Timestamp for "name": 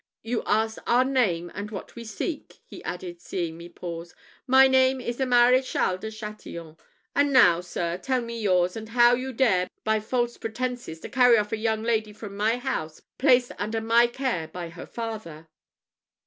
1.05-1.51, 4.67-4.99